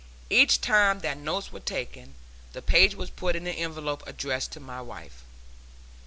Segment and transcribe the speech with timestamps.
[0.31, 2.15] Each time that notes were taken,
[2.53, 5.23] the page was put in an envelope addressed to my wife.